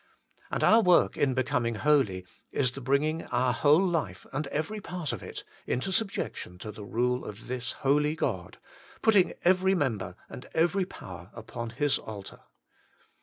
And 0.49 0.63
our 0.63 0.81
work 0.81 1.15
in 1.15 1.35
becoming 1.35 1.75
holy 1.75 2.25
is 2.51 2.71
the 2.71 2.81
bringing 2.81 3.23
our 3.25 3.53
whole 3.53 3.85
life, 3.87 4.25
and 4.33 4.47
every 4.47 4.79
part 4.79 5.13
of 5.13 5.21
it, 5.21 5.43
into 5.67 5.91
subjection 5.91 6.57
to 6.57 6.71
the 6.71 6.83
rule 6.83 7.23
of 7.23 7.45
this 7.45 7.73
holy 7.85 8.15
God, 8.15 8.57
putting 9.03 9.33
every 9.43 9.75
member 9.75 10.15
and 10.27 10.49
every 10.55 10.85
power 10.85 11.29
upon 11.35 11.69
His 11.69 11.99
altar. 11.99 12.39